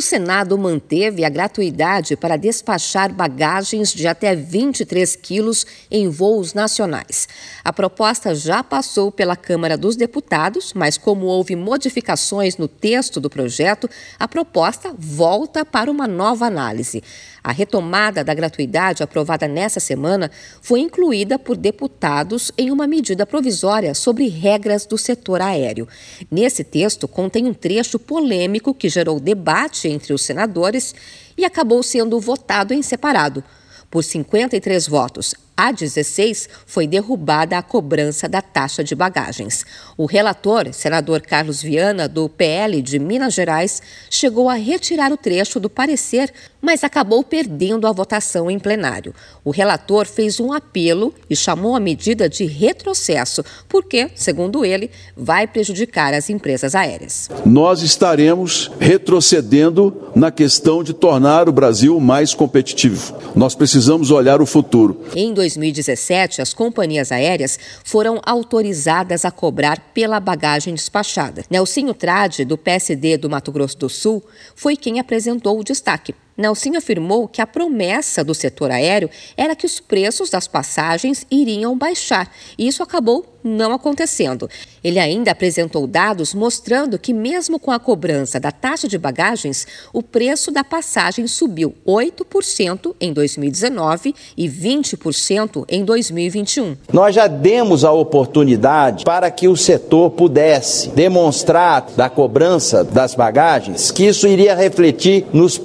O 0.00 0.02
Senado 0.02 0.56
manteve 0.56 1.26
a 1.26 1.28
gratuidade 1.28 2.16
para 2.16 2.38
despachar 2.38 3.12
bagagens 3.12 3.92
de 3.92 4.08
até 4.08 4.34
23 4.34 5.14
quilos 5.14 5.66
em 5.90 6.08
voos 6.08 6.54
nacionais. 6.54 7.28
A 7.62 7.70
proposta 7.70 8.34
já 8.34 8.64
passou 8.64 9.12
pela 9.12 9.36
Câmara 9.36 9.76
dos 9.76 9.96
Deputados, 9.96 10.72
mas 10.72 10.96
como 10.96 11.26
houve 11.26 11.54
modificações 11.54 12.56
no 12.56 12.66
texto 12.66 13.20
do 13.20 13.28
projeto, 13.28 13.90
a 14.18 14.26
proposta 14.26 14.94
volta 14.98 15.66
para 15.66 15.90
uma 15.90 16.08
nova 16.08 16.46
análise. 16.46 17.02
A 17.44 17.52
retomada 17.52 18.22
da 18.22 18.34
gratuidade 18.34 19.02
aprovada 19.02 19.48
nessa 19.48 19.80
semana 19.80 20.30
foi 20.60 20.80
incluída 20.80 21.38
por 21.38 21.56
deputados 21.56 22.50
em 22.56 22.70
uma 22.70 22.86
medida 22.86 23.26
provisória 23.26 23.94
sobre 23.94 24.28
regras 24.28 24.86
do 24.86 24.96
setor 24.96 25.40
aéreo. 25.42 25.88
Nesse 26.30 26.64
texto 26.64 27.08
contém 27.08 27.46
um 27.46 27.54
trecho 27.54 27.98
polêmico 27.98 28.74
que 28.74 28.88
gerou 28.88 29.18
debate 29.18 29.89
entre 29.90 30.12
os 30.12 30.22
senadores 30.22 30.94
e 31.36 31.44
acabou 31.44 31.82
sendo 31.82 32.18
votado 32.20 32.72
em 32.72 32.82
separado. 32.82 33.42
Por 33.90 34.04
53 34.04 34.86
votos 34.86 35.34
a 35.56 35.72
16 35.72 36.48
foi 36.64 36.86
derrubada 36.86 37.58
a 37.58 37.62
cobrança 37.62 38.28
da 38.28 38.40
taxa 38.40 38.82
de 38.82 38.94
bagagens. 38.94 39.64
O 39.96 40.06
relator, 40.06 40.72
senador 40.72 41.20
Carlos 41.20 41.62
Viana, 41.62 42.08
do 42.08 42.28
PL 42.28 42.80
de 42.80 42.98
Minas 42.98 43.34
Gerais, 43.34 43.82
chegou 44.08 44.48
a 44.48 44.54
retirar 44.54 45.12
o 45.12 45.18
trecho 45.18 45.60
do 45.60 45.68
parecer, 45.68 46.32
mas 46.62 46.82
acabou 46.82 47.22
perdendo 47.22 47.86
a 47.86 47.92
votação 47.92 48.50
em 48.50 48.58
plenário. 48.58 49.14
O 49.44 49.50
relator 49.50 50.06
fez 50.06 50.40
um 50.40 50.52
apelo 50.52 51.14
e 51.28 51.36
chamou 51.36 51.76
a 51.76 51.80
medida 51.80 52.28
de 52.28 52.46
retrocesso, 52.46 53.44
porque, 53.68 54.10
segundo 54.14 54.64
ele, 54.64 54.90
vai 55.16 55.46
prejudicar 55.46 56.14
as 56.14 56.30
empresas 56.30 56.74
aéreas. 56.74 57.28
Nós 57.44 57.82
estaremos 57.82 58.70
retrocedendo 58.78 60.10
na 60.14 60.30
questão 60.30 60.82
de 60.82 60.92
tornar 60.92 61.48
o 61.48 61.52
Brasil 61.52 61.98
mais 62.00 62.34
competitivo. 62.34 63.14
Nós 63.34 63.54
precisamos 63.54 64.10
olhar 64.10 64.40
o 64.40 64.46
futuro. 64.46 65.02
Em 65.14 65.32
2017, 65.58 66.40
as 66.40 66.54
companhias 66.54 67.10
aéreas 67.10 67.58
foram 67.84 68.20
autorizadas 68.24 69.24
a 69.24 69.30
cobrar 69.30 69.78
pela 69.92 70.20
bagagem 70.20 70.74
despachada. 70.74 71.44
Nelsinho 71.50 71.94
Trade, 71.94 72.44
do 72.44 72.56
PSD 72.56 73.16
do 73.16 73.28
Mato 73.28 73.50
Grosso 73.50 73.78
do 73.78 73.88
Sul, 73.88 74.22
foi 74.54 74.76
quem 74.76 75.00
apresentou 75.00 75.58
o 75.58 75.64
destaque. 75.64 76.14
Nelson 76.40 76.76
afirmou 76.76 77.28
que 77.28 77.40
a 77.40 77.46
promessa 77.46 78.24
do 78.24 78.34
setor 78.34 78.70
aéreo 78.70 79.10
era 79.36 79.54
que 79.54 79.66
os 79.66 79.78
preços 79.78 80.30
das 80.30 80.48
passagens 80.48 81.26
iriam 81.30 81.76
baixar, 81.76 82.32
e 82.58 82.66
isso 82.66 82.82
acabou 82.82 83.26
não 83.42 83.72
acontecendo. 83.72 84.48
Ele 84.82 84.98
ainda 84.98 85.30
apresentou 85.30 85.86
dados 85.86 86.34
mostrando 86.34 86.98
que, 86.98 87.12
mesmo 87.12 87.58
com 87.58 87.70
a 87.70 87.78
cobrança 87.78 88.38
da 88.38 88.50
taxa 88.50 88.88
de 88.88 88.98
bagagens, 88.98 89.66
o 89.92 90.02
preço 90.02 90.50
da 90.50 90.64
passagem 90.64 91.26
subiu 91.26 91.74
8% 91.86 92.94
em 93.00 93.12
2019 93.12 94.14
e 94.36 94.48
20% 94.48 95.64
em 95.68 95.84
2021. 95.84 96.76
Nós 96.92 97.14
já 97.14 97.26
demos 97.26 97.84
a 97.84 97.92
oportunidade 97.92 99.04
para 99.04 99.30
que 99.30 99.48
o 99.48 99.56
setor 99.56 100.10
pudesse 100.10 100.88
demonstrar 100.90 101.86
da 101.96 102.08
cobrança 102.08 102.84
das 102.84 103.14
bagagens 103.14 103.90
que 103.90 104.04
isso 104.04 104.26
iria 104.26 104.54
refletir 104.54 105.26
nos 105.32 105.58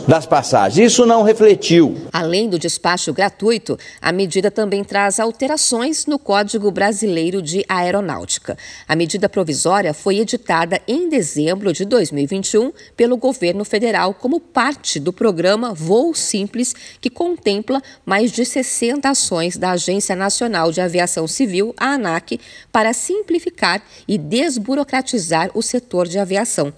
das 0.00 0.26
passagens. 0.26 0.92
Isso 0.92 1.06
não 1.06 1.22
refletiu. 1.22 1.96
Além 2.12 2.48
do 2.48 2.58
despacho 2.58 3.12
gratuito, 3.12 3.78
a 4.00 4.12
medida 4.12 4.50
também 4.50 4.84
traz 4.84 5.18
alterações 5.18 6.06
no 6.06 6.18
Código 6.18 6.70
Brasileiro 6.70 7.42
de 7.42 7.64
Aeronáutica. 7.68 8.56
A 8.86 8.94
medida 8.94 9.28
provisória 9.28 9.94
foi 9.94 10.18
editada 10.18 10.80
em 10.86 11.08
dezembro 11.08 11.72
de 11.72 11.84
2021 11.84 12.72
pelo 12.96 13.16
governo 13.16 13.64
federal 13.64 14.14
como 14.14 14.40
parte 14.40 15.00
do 15.00 15.12
programa 15.12 15.74
Voo 15.74 16.14
Simples, 16.14 16.74
que 17.00 17.10
contempla 17.10 17.82
mais 18.04 18.32
de 18.32 18.44
60 18.44 19.08
ações 19.08 19.56
da 19.56 19.70
Agência 19.72 20.14
Nacional 20.14 20.72
de 20.72 20.80
Aviação 20.80 21.26
Civil, 21.26 21.74
a 21.76 21.94
ANAC, 21.94 22.40
para 22.72 22.92
simplificar 22.92 23.82
e 24.06 24.18
desburocratizar 24.18 25.50
o 25.54 25.62
setor 25.62 26.06
de 26.06 26.18
aviação. 26.18 26.72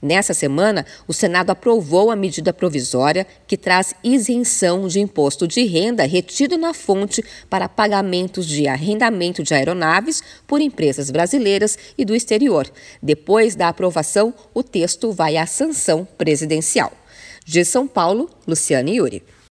Nessa 0.00 0.34
semana, 0.34 0.84
o 1.08 1.12
Senado 1.12 1.50
aprovou 1.50 2.10
a 2.10 2.16
medida 2.16 2.52
provisória 2.52 3.26
que 3.46 3.56
traz 3.56 3.94
isenção 4.04 4.88
de 4.88 5.00
imposto 5.00 5.46
de 5.46 5.64
renda 5.64 6.04
retido 6.04 6.56
na 6.58 6.74
fonte 6.74 7.24
para 7.48 7.68
pagamentos 7.68 8.46
de 8.46 8.68
arrendamento 8.68 9.42
de 9.42 9.54
aeronaves 9.54 10.22
por 10.46 10.60
empresas 10.60 11.10
brasileiras 11.10 11.78
e 11.96 12.04
do 12.04 12.14
exterior. 12.14 12.70
Depois 13.02 13.54
da 13.54 13.68
aprovação, 13.68 14.34
o 14.52 14.62
texto 14.62 15.12
vai 15.12 15.36
à 15.36 15.46
sanção 15.46 16.06
presidencial. 16.16 16.92
De 17.44 17.64
São 17.64 17.86
Paulo, 17.86 18.28
Luciane 18.46 18.96
Yuri. 18.96 19.22